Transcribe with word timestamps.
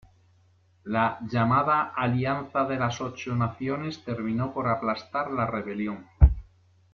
La 0.85 1.19
llamada 1.31 1.91
Alianza 1.95 2.65
de 2.65 2.75
las 2.77 2.99
Ocho 3.01 3.35
Naciones 3.35 4.03
terminó 4.03 4.51
por 4.51 4.67
aplastar 4.67 5.29
la 5.29 5.45
rebelión. 5.45 6.07